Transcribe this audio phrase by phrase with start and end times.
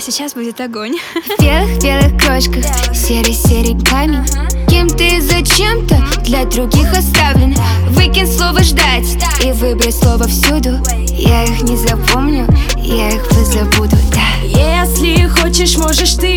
[0.00, 0.96] сейчас будет огонь.
[1.14, 4.24] В белых-белых крошках, серый-серый камень.
[4.68, 7.54] Кем ты зачем-то для других оставлен.
[7.90, 9.06] Выкинь слово ждать
[9.44, 10.80] и выбрать слово всюду
[11.12, 14.26] Я их не запомню, я их позабуду, да.
[14.42, 16.36] Если хочешь, можешь ты